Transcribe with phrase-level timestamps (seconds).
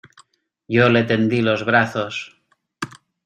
[0.75, 2.19] yo le tendí los brazos.